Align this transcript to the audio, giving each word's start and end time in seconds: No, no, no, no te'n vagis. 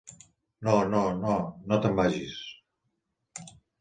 No, 0.67 0.77
no, 0.93 1.01
no, 1.19 1.35
no 1.73 1.79
te'n 1.85 1.99
vagis. 2.01 2.41